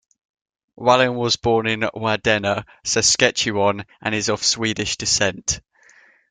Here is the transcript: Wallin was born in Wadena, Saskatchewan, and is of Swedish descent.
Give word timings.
Wallin 0.75 1.13
was 1.13 1.35
born 1.35 1.67
in 1.67 1.81
Wadena, 1.81 2.65
Saskatchewan, 2.83 3.85
and 4.01 4.15
is 4.15 4.29
of 4.31 4.43
Swedish 4.43 4.97
descent. 4.97 5.61